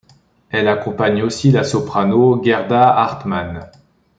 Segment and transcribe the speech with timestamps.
[0.49, 3.69] Elle accompagne aussi la soprano Gerda Hartman.